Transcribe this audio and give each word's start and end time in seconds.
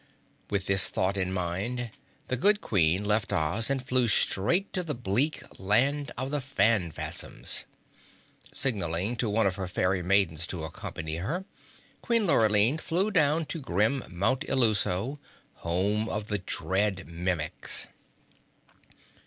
With 0.49 0.65
this 0.65 0.89
thought 0.89 1.15
in 1.15 1.31
mind, 1.31 1.91
the 2.27 2.35
good 2.35 2.59
Queen 2.59 3.05
left 3.05 3.31
Oz 3.31 3.69
and 3.69 3.85
flew 3.85 4.07
straight 4.07 4.73
to 4.73 4.81
the 4.81 4.95
bleak 4.95 5.43
land 5.59 6.09
of 6.17 6.31
the 6.31 6.41
Phanfasms. 6.41 7.65
Signalling 8.51 9.15
to 9.17 9.29
one 9.29 9.45
of 9.45 9.57
her 9.57 9.67
Fairy 9.67 10.01
Maidens 10.01 10.47
to 10.47 10.63
accompany 10.63 11.17
her, 11.17 11.45
Queen 12.01 12.25
Lurline 12.25 12.79
flew 12.79 13.11
down 13.11 13.45
to 13.45 13.59
grim 13.61 14.03
Mount 14.09 14.41
Illuso, 14.49 15.19
home 15.57 16.09
of 16.09 16.29
the 16.29 16.39
dread 16.39 17.07
Mimics. 17.07 17.85